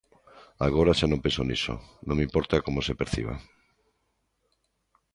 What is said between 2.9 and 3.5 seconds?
perciba.